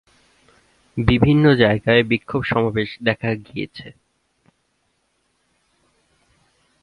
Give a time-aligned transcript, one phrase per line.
[0.97, 3.87] বিভিন্ন জায়গায় বিক্ষোভ সমাবেশ দেখা গিয়েছে।